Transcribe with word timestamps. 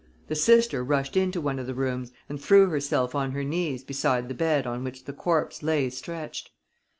The 0.29 0.35
sister 0.35 0.83
rushed 0.83 1.15
into 1.15 1.39
one 1.39 1.59
of 1.59 1.67
the 1.67 1.75
rooms 1.75 2.11
and 2.27 2.41
threw 2.41 2.71
herself 2.71 3.13
on 3.13 3.33
her 3.33 3.43
knees 3.43 3.83
beside 3.83 4.29
the 4.29 4.33
bed 4.33 4.65
on 4.65 4.83
which 4.83 5.05
the 5.05 5.13
corpse 5.13 5.61
lay 5.61 5.91
stretched. 5.91 6.49